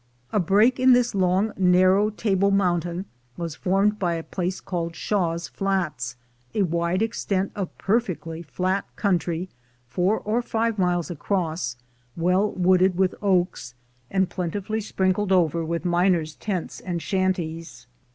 A 0.33 0.39
break 0.39 0.79
in 0.79 0.93
this 0.93 1.13
long 1.13 1.53
narrow 1.57 2.09
Table 2.09 2.49
Mountain 2.49 3.05
was 3.37 3.53
formed 3.53 3.99
by 3.99 4.15
a 4.15 4.23
place 4.23 4.59
called 4.59 4.95
Shaw's 4.95 5.47
Flats, 5.47 6.15
a 6.55 6.63
wide 6.63 7.03
extent 7.03 7.51
of 7.53 7.77
perfectly 7.77 8.41
flat 8.41 8.87
country, 8.95 9.47
four 9.85 10.19
or 10.19 10.41
five 10.41 10.79
miles 10.79 11.11
across, 11.11 11.75
well 12.17 12.51
wooded 12.53 12.97
with 12.97 13.13
oaks, 13.21 13.75
and 14.09 14.27
plentifully 14.27 14.81
sprinkled 14.81 15.31
over 15.31 15.63
with 15.63 15.85
miner's 15.85 16.33
tents 16.33 16.79
and 16.79 16.99
shanties. 16.99 17.85